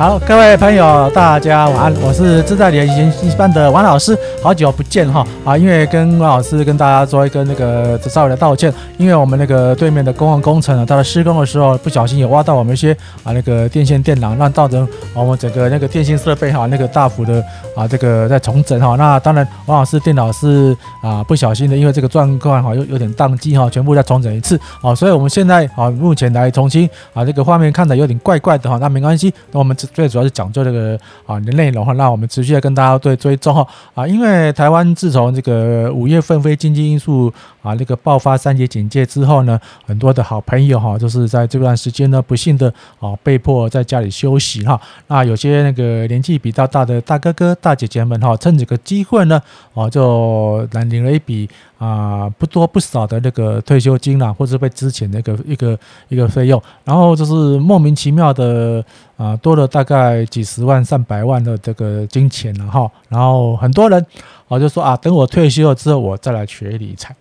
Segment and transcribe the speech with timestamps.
[0.00, 1.94] 好，各位朋友，大家晚安。
[2.00, 5.58] 我是自在理财研习班的王老师，好久不见哈啊！
[5.58, 17.44] 因为跟王老师跟大家做一个那个稍微的道歉，因为我们那个对面的公共工程呢，它的施工的时候不小心有挖到我们一些啊那个电线电缆，让造成我们整个那个电信设备哈那个大幅的
[17.76, 18.96] 啊这个在重整哈。
[18.96, 24.94] 那当然，王老师电脑是啊不小心的，因为这个状况哈有有点宕机哈，全部再重整一次啊。
[24.94, 29.89] 所以我们现在啊目前来重新啊这个画面看的有点怪怪的哈，那没关系，那我们只。
[29.92, 37.32] 最主要是讲究这个啊你的内容哈，那我们持续的跟大家对追踪哈啊，因为台湾自从这个五月份非经济因素
[37.62, 44.80] 啊那个爆发三级警戒之后呢，很多的好朋友哈，就是在这段时间呢，不幸的啊被迫在家里休息哈。
[45.06, 49.40] 那有些那个年纪比较大的大哥哥大姐姐们哈，趁这个机会呢，
[49.74, 58.84] 啊就来领了一笔啊不多不少的那个退休金啦，或者被之前那个一个一个费用，然后就是莫名其妙的。
[59.20, 64.06] 啊，多了大概几十万、上百万的这个金钱了哈，然后很多人
[64.50, 67.14] 我就说啊，等我退休了之后，我再来学理财。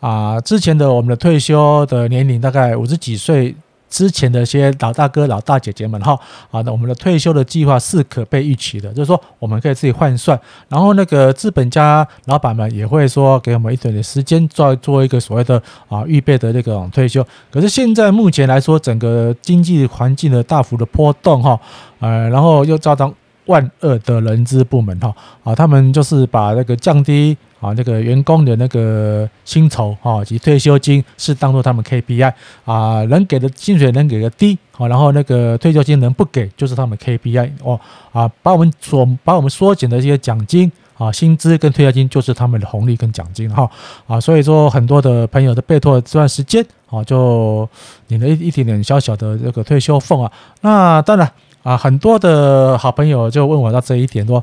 [0.00, 3.54] 啊，之前的我们的退休的年龄大概五十几岁。
[3.88, 6.12] 之前的一些老大哥、老大姐姐们哈，
[6.50, 17.24] 啊，那我们的退休的计划是可被预期的，就是说我们可以自己换算，然后那个资本家老板们也会说给我们一点点时间做做一个所谓的啊预备的那个退休。
[17.48, 21.58] 可是现在目前来说，整个经济环境的大幅的波动哈，
[22.00, 23.14] 呃，然后又造成
[23.46, 27.36] 万恶的人资部门哈，啊，他们就是把那个降低。
[27.58, 32.30] 啊，那个员工的那个薪酬啊，及退休金是当做他们 KPI
[32.66, 37.80] 啊，能给的薪水能给的低，好，然后那个退休金能不给就是他们 KPI 哦，
[38.12, 43.68] 啊，把我们所把我们缩减的这些奖金啊，薪资跟退休金就是他们的红利跟奖金哈，
[44.06, 47.66] 啊，所以说很多的朋友的被迫这段时间啊，就
[48.08, 51.32] 领了一一点点小小的这个退休俸啊，那当然
[51.66, 54.42] 啊，很多的好朋友就问我到这一点说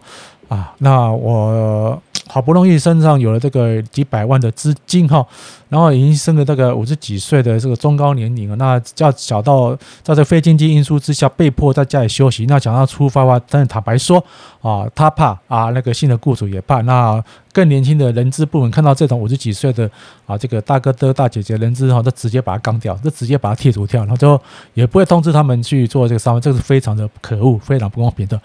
[0.50, 1.98] 啊，那我。
[2.28, 5.26] 好不容易身上有了这个几百万的资金哈，
[5.68, 14.24] 然后已经升了这个五十几岁的这个中高年龄了，那要小到在这非经济因素之下被迫在家里休息，那想要出发的话，但是坦白说
[14.62, 19.90] 啊，他怕啊，那个新的雇主也怕，那更年轻的人资部门看到这种五十几岁的
[20.26, 24.40] 啊这个大哥的大姐姐人资哈，就直接把他干掉，就直接把他剔除掉，然后就
[24.74, 28.40] 也不会通知他们去做这个上班，这是非常的可恶，非常不公平的。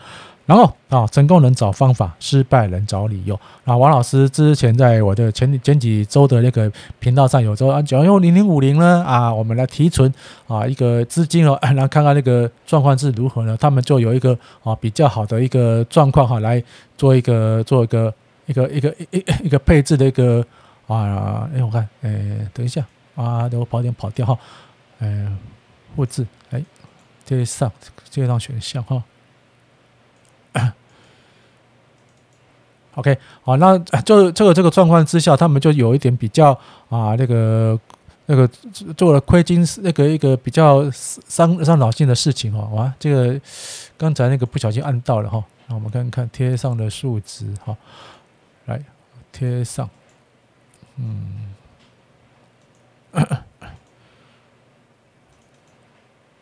[0.49, 3.39] 然后啊，成功人找方法，失败人找理由。
[3.67, 10.11] 啊，王老师之前在我的前前几周的那个频道上有说啊，只要用零零五零呢啊，我们来提存
[10.47, 13.55] 啊一个资金哦，然后看看那个状况是如何呢？
[13.61, 16.65] 他们就有一个啊比较好的一个状况哈，来
[16.97, 18.15] 做一个做一个
[18.47, 20.43] 一个一个一一个配置的一个
[20.87, 22.11] 啊，哎我看哎
[22.55, 22.83] 等一下
[23.17, 24.39] 啊，等我跑点跑掉哈，
[25.01, 25.27] 哎
[25.95, 26.65] 复制哎
[27.27, 27.71] 这上
[28.09, 29.03] 这上选项哈。
[32.99, 36.51] OK，好，那就这个这个状况之下，他们就有一点比较
[36.89, 37.79] 啊，那个
[38.27, 38.49] 那个
[38.97, 42.69] 做了亏金，那个一个比较伤伤脑筋的事情哈。
[42.75, 43.41] 哇，这个
[43.97, 47.77] 刚才那个不小心按到了哈，那我们看看贴上的数值哈，
[48.67, 48.83] 来
[49.31, 49.89] 贴上，
[50.97, 51.55] 嗯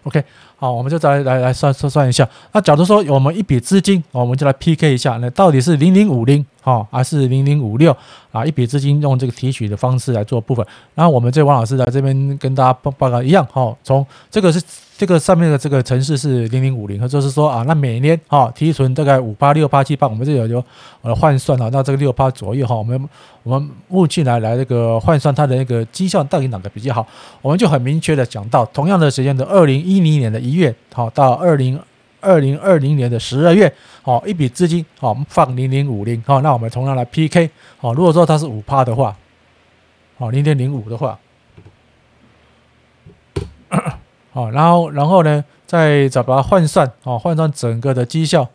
[0.06, 0.24] ，OK。
[0.58, 2.26] 好，我们就再来来来算算算一下。
[2.52, 7.94] 那假如说我们一笔资金，我们就来 PK 一下，那到底是零零五零哈，还是零零五六
[8.32, 8.42] 啊？
[8.42, 10.66] 一笔资金用这个提取的方式来做部分。
[10.94, 14.62] 然后我们这王老师在这边跟大家报报告一样哈，从这个是
[14.96, 20.64] 这个上面的这个城市是零零五零，就是说啊，那每年哈提存大概五八六八七八，我们这有有
[21.02, 23.08] 呃换算啊，那这个六八左右哈，我们
[23.42, 27.06] 我们目前来来这个换算它的那个绩效到底哪个比较好？
[27.42, 30.40] 我们就很明确的讲到，同样的时间的二零一零年的。
[30.46, 31.78] 一月好到二零
[32.20, 33.70] 二零二零年的十二月
[34.02, 39.16] 好，一笔资金好放零零五零好，那我们同样来 PK 好，如果说它是五趴的话，
[40.16, 41.18] 好零点零五的话，
[44.36, 48.46] 哦，然后然后呢再再把它换算哦，换算整个的绩效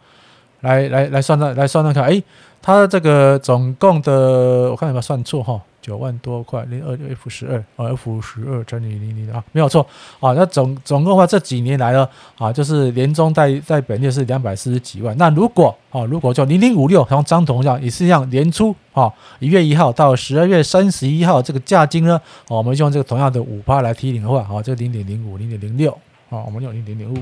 [0.59, 2.21] 来来来算算来算算看，哎，
[2.61, 5.59] 它这个总共的我看有没有算错哈。
[5.81, 9.85] 九万多块，零二 F 十二啊，F 十二乘以零零啊，没有错
[10.19, 10.33] 啊。
[10.33, 12.07] 那总总共的话，这几年来呢
[12.37, 15.17] 啊，就是年终带带本利是两百四十几万。
[15.17, 25.91] 那如果啊，如果就零零五六，像张同样，也是一样，年初啊，一月一号到十二月三十一号这个价金呢，我们用这个同样的五趴来提领的话，啊，这零点零五，零点零六
[26.29, 27.17] 啊，我们用零点零五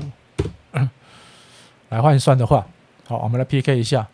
[1.88, 2.66] 来换算的话，
[3.08, 4.06] 好，我们来 PK 一下。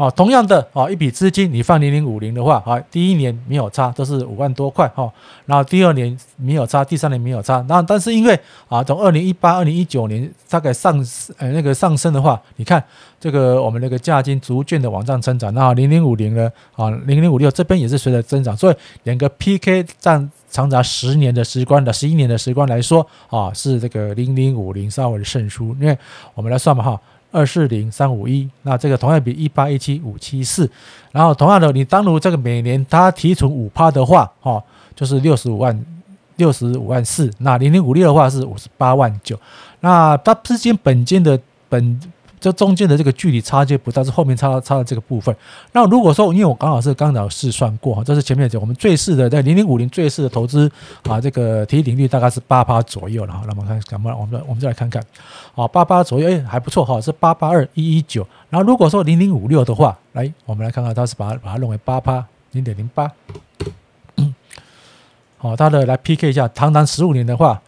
[0.00, 5.12] 哦，同样的啊，一笔资金你放零零五零的话啊，第一年没有差，都是五万多块哈。
[5.44, 7.62] 然后第二年没有差，第三年没有差。
[7.68, 8.32] 那但是因为
[8.70, 11.06] 啊，从二零一八、二零一九年大概上
[11.36, 12.82] 呃那个上升的话，你看
[13.20, 15.52] 这个我们那个价金逐渐的往上增长。
[15.52, 25.76] 那零零五零呢啊，零零五六这边也是随着增长，所以两个 PK 占长达十年的时光的十一年的时光来说啊，是这个零零五零稍微的胜出。
[25.78, 25.98] 因为
[26.32, 26.98] 我们来算嘛哈。
[27.30, 30.70] 二四零三五一，那这个同样比一八一七五七四，
[31.12, 34.62] 然后同样的，你当如这个每年它提存五趴的话，哦，
[34.94, 35.84] 就是六十五万
[36.36, 39.38] 六十五万四，那零零五六的话是五十八万九，
[39.80, 42.00] 那它之间本金的本。
[42.40, 45.34] 这中间的这个距离差距不大，是后面差差的这个部分。
[45.72, 50.70] 那如果说，因为我刚好是刚刚试算过哈，这是前面讲我们最适的在零零五零最适的投资
[51.02, 53.42] 啊，这个提领率大概是八趴左右了哈。
[53.46, 55.04] 那么看，咱们我们我们再来看看，
[55.54, 58.26] 啊，八八左右，哎，还不错哈，是八八二一一九。
[58.48, 63.12] 然后如果说零零五六的话，来，我们来看看它是把它把它弄为八趴零点零八，
[65.36, 67.60] 好，它的来 PK 一下，堂堂十五年的话。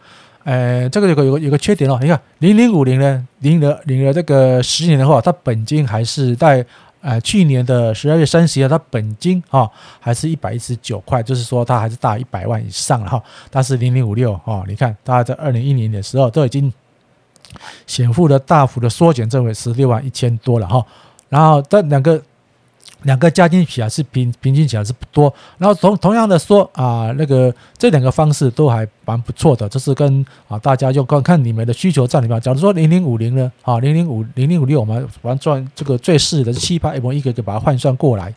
[0.43, 6.65] 呃，这个有个有个有个缺点哦，你看零零五零呢，领了领了这个十年的话，它本金还是在
[7.01, 9.69] 呃去年的十二月三十号，它本金哈
[9.99, 13.23] 还是一百一十九块，就是说它还是大一百万以上了哈。
[13.49, 16.71] 但是零零五六哈，你看它在二零一零年的时候都已经
[17.87, 20.85] 显著的大幅的缩减，这为十六万一千多了哈。
[21.29, 22.21] 然后这两个。
[23.03, 32.39] 两个加进去啊是平平均起来是不多，然后同同样的说啊，那个这两个方式都还蛮不错的，就是跟啊大家就看看你们的需求在里面。
[32.41, 38.33] 假如说零零五零呢，啊零零五零零五六，我们玩赚这个最适的是七八，我们一个个把它换算过来，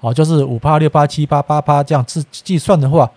[0.00, 3.10] 啊就是五八六八七八八八这样计计算的话。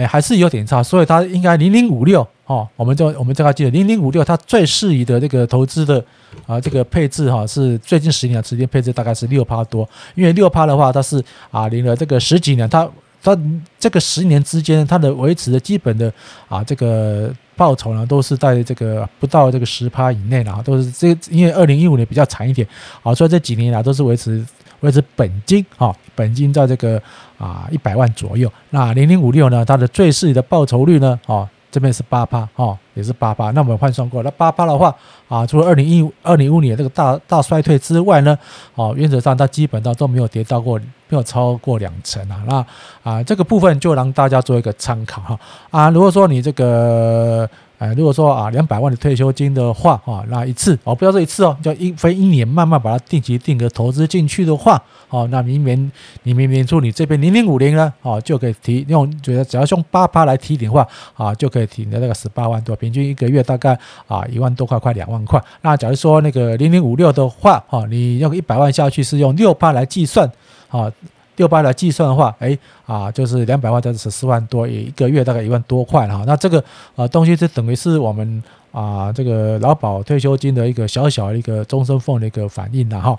[0.00, 6.02] 哎，还是有点差，所以它应该零零五六哦，我们就我们这个记得零零五六，它最适宜的这个投资的
[6.46, 12.88] 啊这个配置哈，是最近十年的时间配置大概是六趴多，因为六趴的话，它是啊领了这个十几年，它
[13.22, 13.38] 它
[13.78, 16.10] 这个十年之间它的维持的基本的
[16.48, 22.66] 啊这个报酬呢，都是在这个不到这个十趴以内了，都是这因为二零一五年比较长一点，
[23.02, 24.42] 啊，所以这几年啊都是维持。
[24.80, 27.00] 或者是本金啊，本金在这个
[27.38, 28.50] 啊一百万左右。
[28.70, 33.50] 那零零五六呢，它的最适宜的报酬率呢，哦，这边是八趴，哦，也是八趴。
[33.50, 34.94] 那我们换算过，那八趴的话
[35.28, 38.38] 啊，除了二零一五二零一五年这个大大衰退之外呢，
[38.74, 40.78] 哦，原则上它基本上都没有跌到过，
[41.08, 42.42] 没有超过两成啊。
[42.46, 45.40] 那啊，这个部分就让大家做一个参考哈。
[45.70, 47.48] 啊，如果说你这个。
[47.80, 55.90] 哎，如果说啊，两百万的退休金的话，啊，那一次哦，不要说一次哦，叫一分一年慢慢把它定期定额投资进去的话，哦，那明年
[56.24, 63.72] 你明年初你这边零零五零呢，哦，就可以提用，觉得只要用八趴来提点的话，啊，就可以提的那个十八万多，平均一个月大概
[64.06, 65.42] 啊一万多块，快两万块。
[65.62, 70.30] 那假如说那个零零五六的话，哈，你用一百万下去是用六趴来计算，
[70.68, 70.92] 啊。
[71.40, 76.22] 六八来计算的话，哎啊，就是两百万在十四万多，也一个月大概一万多块哈。
[76.26, 76.62] 那这个
[76.96, 78.42] 呃东西就等于是我们
[78.72, 83.18] 啊这个劳保退休金的一个小小的一个终身俸的一个反应了哈。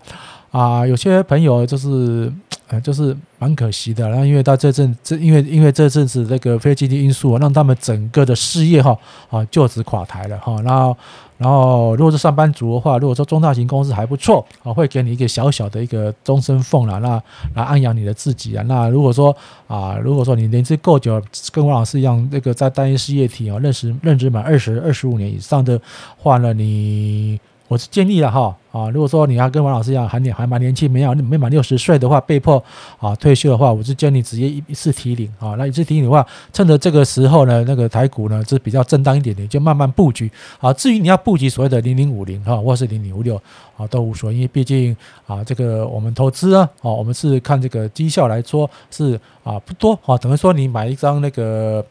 [0.51, 2.31] 啊，有些朋友就是
[2.71, 8.97] 呃就是蛮可惜的，然后因为到这阵这因为因为这阵子这个非经济因素啊让他们整个的事业哈
[9.29, 10.56] 啊就此垮台了哈。
[10.63, 10.97] 然后。
[11.41, 17.19] 然后，如果是上班族的话，如果说中大型公司还不错啊，会给你一个小小的一个终身俸了，那
[17.56, 18.63] 来安养你的自己啊。
[18.68, 19.35] 那如果说
[19.68, 21.19] 啊，如果说你年资够久，
[21.51, 25.81] 跟王老师一样，那个在单一事业体啊，认识任职满二十二十五年以上的
[26.16, 27.40] 话呢，你。
[27.71, 32.61] 我是建议了哈啊，如果说你要跟王老师一样还年还蛮年轻，没有没满六十岁的话，被迫
[32.99, 35.56] 啊退休的话，我是建议你直接一一次提领啊。
[35.57, 40.73] 那一次提领的话，趁着这个时候呢，那个台股呢是比较震荡一点点，就慢慢布局啊。
[40.73, 43.42] 至于你要布局所谓的零零五零哈，或是零零五六
[43.78, 44.94] 啊，都无所谓，因为毕竟
[45.25, 51.81] 啊，这个我们投资啊，我们是看这个绩效来说是啊不多啊，等于说你买一张那个。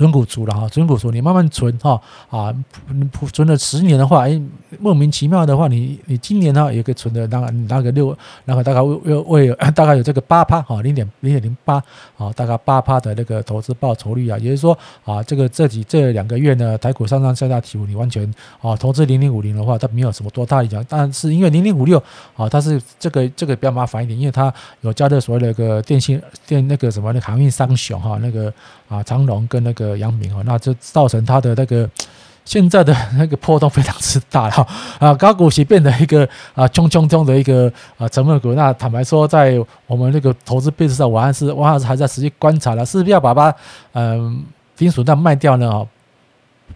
[0.00, 2.50] 存股族了哈，存股族你慢慢存哈啊，
[2.88, 4.40] 你存了十年的话，哎，
[4.78, 8.16] 莫名其妙的话，你你今年呢也可以存的那个那个六，
[8.46, 11.74] 然后大概为为 大概有这个八趴哈，零点零点零八
[12.16, 14.72] 啊，大概八趴的那个投资报酬率啊，也就是说
[15.04, 18.24] 啊，这个这几这两个月呢，台股上上下下起伏，你完全
[18.62, 22.02] 啊投资零零五零的话，它没有什么多大影响，但是因为零零五六
[22.34, 28.50] 啊，它是这个这个比较麻烦一点，因为它有加的所谓的一个电信电那个什么那航运三雄哈，那个
[28.88, 29.89] 啊长荣跟那个。
[29.96, 31.88] 阳明哦，那就造成它的那个
[32.44, 34.66] 现在的那个波动非常之大哈
[34.98, 38.54] 啊，高股息变得一个啊冲冲冲的一个啊成分股。
[38.54, 43.54] 那坦白说，在我们那个投资配置上，我还是我还是还在实际观察了，是不是要把它
[43.92, 44.42] 嗯
[44.74, 45.86] 金属蛋卖掉呢？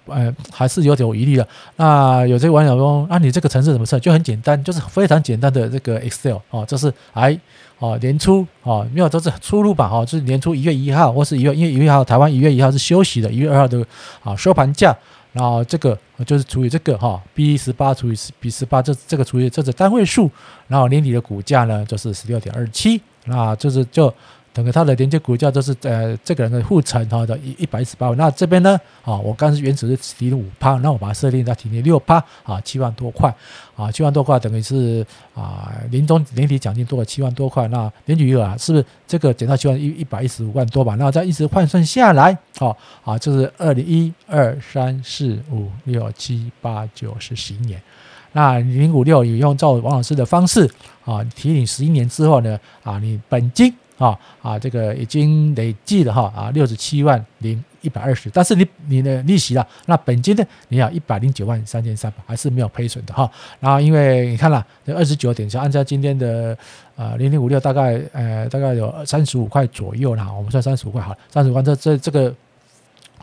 [0.07, 1.49] 呃，还是有点疑虑的。
[1.77, 3.99] 那有这个网友说，啊，你这个程式怎么测？
[3.99, 7.39] 就很简单，就是非常简单的这个 Excel 哦，这是哎
[7.79, 9.89] 哦年初哦，没有都是出入吧？
[9.93, 13.85] 哦，就是年初一月一号或是一月，因为一月一号台湾一月一号是休息的，一月二号的
[14.23, 14.97] 啊收盘价，
[15.33, 20.31] 然后这个就是除以这个哈 B 十八除以十 B 十八，这这个除以这个单位数，
[20.69, 24.13] 然后年底的股价呢就是十六点二七，那就是就。
[24.55, 33.35] 整个它的连接股价都是呃这个人的护城哈的一一百一十八万，那这边呢啊，我刚才原始是提了五趴，那我把它设定在提了六趴啊，七万多块
[33.75, 40.95] 啊，七万多块等于是啊年终年底奖金多了七万多块，那年底余额啊是不是这个减到七万一一百一十五万多吧？
[40.95, 47.83] 那再一直换算下来，好啊，就是二零一二三四五六七八九十十一年，
[48.31, 50.71] 那零五六也用照王老师的方式
[51.05, 53.75] 啊提领十一年之后呢啊，你本金。
[53.99, 60.45] 啊啊，这个已经累计了哈啊六十七万零一百二十，但是你你的利息了，那本金呢？
[60.69, 63.31] 你要一百零九万三千三百，还是没有亏损的哈。
[63.61, 66.57] 然后因为你看了这二十九点，就按照今天的
[66.97, 70.33] 呃零零五六，大概呃大概有三十五块左右啦。
[70.33, 72.35] 我们算三十五块好了，三十五块这这这个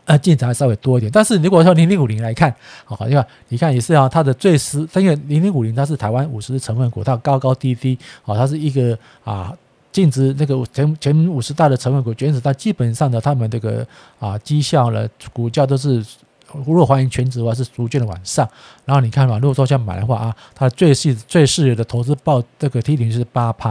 [0.06, 1.12] 呃进展还稍微多一点。
[1.12, 3.26] 但是如果说零零五零来看，好，对吧？
[3.48, 9.52] 你看也是啊，它的最实，因为零零五零它是台湾五十成分股，它高高低低，好，它是一个啊。
[9.92, 13.86] 净值那个前前五十大的成分股，原始大基本上的他们这个
[14.18, 16.02] 啊绩效呢，股价都是
[16.64, 18.48] 如果还原全值的话是逐渐的往上。
[18.84, 23.70] 然后你看嘛，如果说想买的话啊，它最细最适合的投资报这个提领是八趴，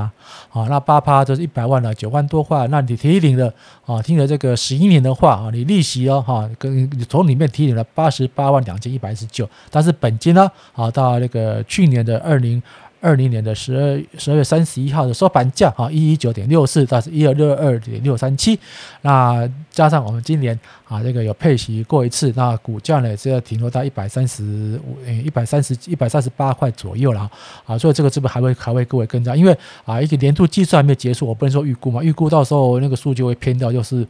[0.52, 2.68] 啊，那八趴就是一百万了，九万多块。
[2.68, 3.52] 那你提领的
[3.86, 12.62] 啊，听了这个十一年的话啊，你利息哦哈，跟你从里面提领了八十八万两千一百一十九，但是本金呢啊，到那个去年的二零。
[13.02, 18.58] 二零年的十二十二月三十一号的收盘价啊，一一九点六四到一二六二点六三七，
[19.02, 27.30] 那加上我们今年啊这个有配息过一次，那股价呢是要停留到一百三十五诶一百三十一百三十八块左右了
[27.66, 29.38] 啊，所以这个是不是还会还会各位跟上？
[29.38, 34.08] 因为啊一个年度计算还没有结束，我不能说预估嘛，预估到时候那个数据会偏掉，就是。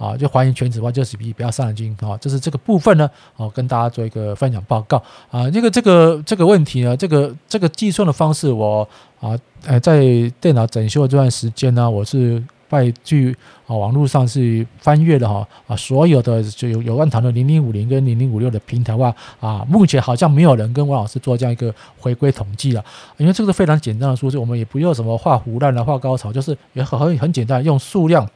[0.00, 2.16] 啊，就还原权值的话，就是比比较上进啊。
[2.16, 4.96] 就是这个部分呢，哦，跟大家做一个分享报告
[5.30, 5.50] 啊。
[5.50, 8.88] 这个这个这个问题呢，这个这个计算的方式，我
[9.20, 10.00] 啊，呃，在
[10.40, 22.82] 电脑整修的这段时间呢，我是拜去啊网络上是翻阅的哈啊，所有的就有有关谈的零零五零跟零零五六的平台话啊，目前好像没有人跟王老师做这样一个回归统计了，
[23.18, 28.26] 因为这个是非常简单的数字，我们也不用什么画胡乱的画高潮，就是也很很很简单，用数量。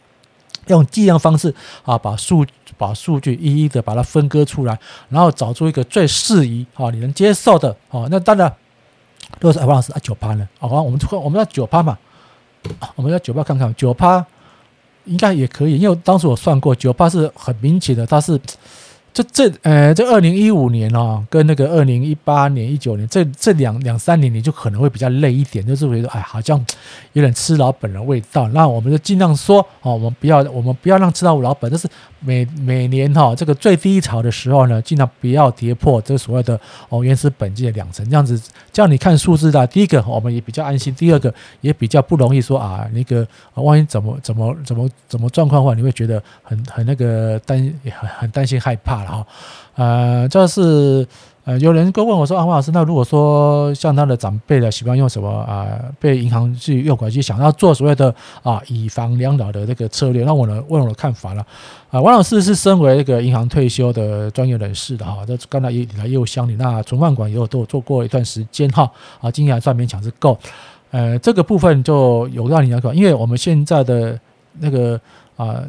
[0.68, 1.54] 用计量方式
[1.84, 2.44] 啊，把数
[2.76, 4.78] 把数据一一的把它分割出来，
[5.08, 8.06] 然后找出一个最适宜啊，你能接受的啊。
[8.10, 8.52] 那当然，
[9.40, 10.48] 如果是王老师啊，九趴呢？
[10.58, 11.98] 好，我们我们要九趴嘛，
[12.94, 14.24] 我们要九趴看看，九趴
[15.04, 18.40] 应该也可以，因为当时我算过，九趴是很明显的，它是。
[19.14, 26.58] 这这呃，这二零一五年哦，跟那个二零一八年、一九年这这两两三年，你就可能会比较累一点，就是觉得哎，好像
[27.12, 28.48] 有点吃老本的味道。
[28.48, 31.70] 那我们就尽量说哦，我们不要，我们不要让吃到老本。
[31.70, 31.86] 但是
[32.18, 38.42] 每每年哈，这个最低潮的时候呢，尽量不要跌破这所谓的哦原始本金的两成，这样子，
[38.72, 49.03] 这样你看数字的，第一个我们也比较安心，第二个也比较不容易说啊，那个万一怎么怎么怎么怎么状况的话，你会觉得很很那个担很很担心害怕。
[49.06, 49.26] 好，
[49.76, 51.06] 呃，这是
[51.44, 55.68] 呃，有人跟问我说，啊，王老师，那如果说像他的长辈的，喜欢用什么啊？
[56.00, 61.44] 被银行去诱拐去想要做所谓的啊，以房养老的这个策略，那我呢问我的看法了。
[61.90, 70.38] 啊，王老师是身为一个银行退休的专业人士的哈，这刚才也来业务乡里，那存放管也有都有做过一段时间哈，啊，经验还算勉强是够。
[70.92, 74.18] 呃，这个部分就有让你了解，因为我们现在的
[74.60, 74.98] 那个
[75.36, 75.62] 啊。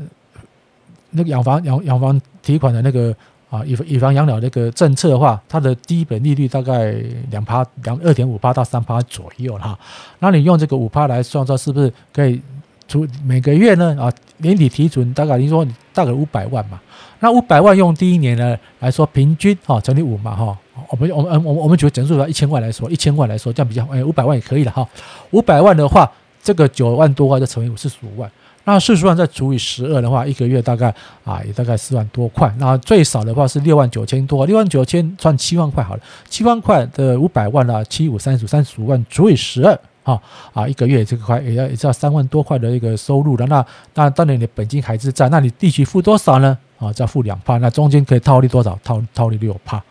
[1.18, 3.14] 那个养房养养房提款的那个
[3.50, 6.94] 啊，以以房养老那个政策的话，它的基本利率大概
[7.32, 9.78] 两趴两二点五趴到三趴左右哈。
[10.20, 12.42] 那你用这个五趴来算算，是不是可以
[12.88, 13.96] 出每个月呢？
[14.00, 16.80] 啊，年底提存大概你说大概五百万嘛？
[17.20, 20.58] 那五百万用第一年呢来说，平均哈乘以五嘛哈。
[20.90, 24.88] 我们我们我们我们举个整数的一千万来说，一千万来说这样比较哎，五百万也可以了哈。
[25.32, 26.12] 五百万的话，
[26.44, 28.30] 这个九万多块就乘以五四十五万。
[28.66, 30.94] 那四十万再除以十二的话，一个月大概
[31.24, 32.54] 啊，也大概四万多块。
[32.58, 36.02] 那最少的话是六万九千多，六万九千算七万块好了。
[36.28, 40.20] 七万块的五百万啊，七五三十三十五万除以十二啊
[40.54, 43.46] 啊，一个月这个块也要也要三万多块的一个收入了。
[43.46, 46.58] 那那当然你的本金还是在，那你利息付多少呢？
[46.80, 48.78] 啊，再付两趴，那中间可以套利多少？
[48.84, 49.82] 套套利六趴。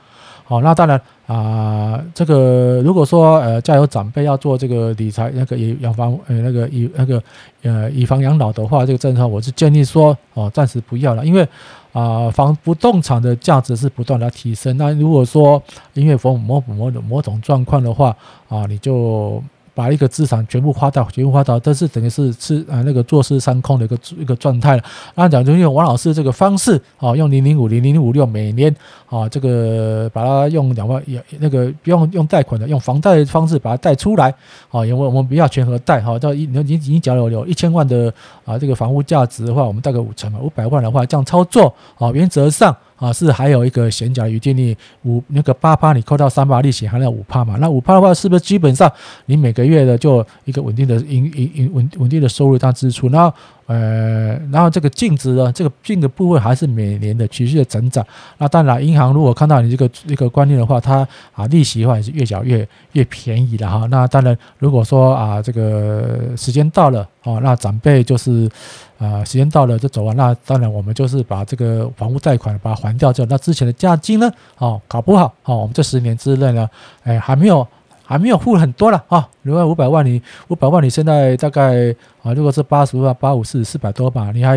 [0.45, 7.23] 好，那当然啊，这个如果说呃家有长辈要做这个理财那个以养房呃那个以那个
[7.63, 11.49] 呃以房养老的话，这个政策我是建议说哦暂时不要了，因为
[11.93, 14.77] 啊房不动产的价值是不断的提升。
[14.77, 15.63] 那如果说
[15.95, 18.15] 因为某某某种某种状况的话
[18.49, 19.43] 啊，你就。
[19.75, 24.83] 把一个资产全部花掉，全部花掉，但是等于是是啊那个坐吃山空的一个一个状态了。
[25.17, 28.75] 按讲就用王老师这个方式啊，用零零五零零五六每年
[29.11, 34.33] 啊这个把它用两万也那个不用用贷款的，用房贷的方式把它贷出来
[34.71, 38.13] 啊，因为我们不要全额贷哈，到一你你你假如有一千万的
[38.45, 42.75] 啊这个房屋价值的话，我们贷个五成嘛，五百万的话这样操作啊，原则上。
[42.97, 47.57] 啊，是还有一个闲假余电力五那个八趴，你扣到三趴利息，还有五趴嘛？
[47.61, 48.91] 那五趴的话，是不是基本上
[49.27, 53.09] 你每个月的就一个稳定的盈盈盈稳稳定的收入当支出？
[53.09, 53.33] 那
[53.67, 58.05] 呃，然后这个净值呢，这个净的部分还是每年的持续的增长。
[58.39, 63.87] 那当然，银行如果看到你这个这个观念的话，它啊利息的话也是越缴越越便宜的哈。
[63.91, 68.51] 那当然，如果说啊这个时间到了哦，那长辈就是。
[68.97, 76.71] 啊，时间到了就走完，那当然我们就是把这个房屋贷款把它还掉之后，那之前的价金呢，哦，搞不好，哦，我们这十年之内呢，
[77.03, 77.67] 哎，还没有
[78.05, 81.91] 还没有付很多了啊，另外五百万你五百万你现在大概
[82.23, 84.57] 啊，如果是八十万八五四四百多吧，你还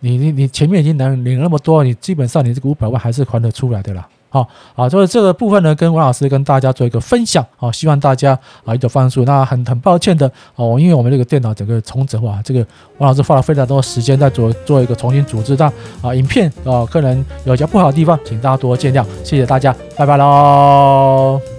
[0.00, 4.06] 你你你前面已经能领那么多，你基本上你这个五百万还是还得出来的啦。
[4.28, 9.24] 好，好，所以这个部分呢，跟王老师跟大家做一个分享，好，希望大家啊，一个帮助。
[9.24, 12.66] 那很很抱歉的，哦，因为我们这个电脑整个重整啊，这个
[12.98, 15.72] 王老师花了非常多时间在做做一个重新组织，但
[16.02, 21.53] 啊，影片啊，可能有些不好的地方，请大家多多见谅，谢谢大家，拜拜喽。